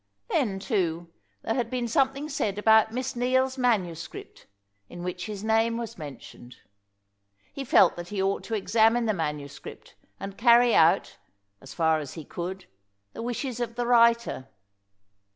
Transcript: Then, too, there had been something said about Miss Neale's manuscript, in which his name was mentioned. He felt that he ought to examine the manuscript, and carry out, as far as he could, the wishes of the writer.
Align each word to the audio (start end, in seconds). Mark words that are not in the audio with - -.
Then, 0.31 0.57
too, 0.57 1.09
there 1.43 1.53
had 1.53 1.69
been 1.69 1.87
something 1.87 2.27
said 2.27 2.57
about 2.57 2.91
Miss 2.91 3.15
Neale's 3.15 3.55
manuscript, 3.55 4.47
in 4.89 5.03
which 5.03 5.27
his 5.27 5.43
name 5.43 5.77
was 5.77 5.95
mentioned. 5.95 6.55
He 7.53 7.63
felt 7.63 7.95
that 7.97 8.07
he 8.07 8.19
ought 8.19 8.43
to 8.45 8.55
examine 8.55 9.05
the 9.05 9.13
manuscript, 9.13 9.93
and 10.19 10.39
carry 10.39 10.73
out, 10.73 11.19
as 11.61 11.75
far 11.75 11.99
as 11.99 12.13
he 12.15 12.25
could, 12.25 12.65
the 13.13 13.21
wishes 13.21 13.59
of 13.59 13.75
the 13.75 13.85
writer. 13.85 14.47